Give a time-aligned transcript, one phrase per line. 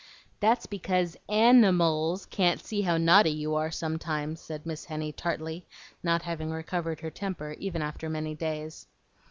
[0.39, 5.11] "That's because AN I MALS can't see how naughty you are sometimes," said Miss Henny
[5.11, 5.67] tartly,
[6.01, 8.87] not having recovered her temper even after many days.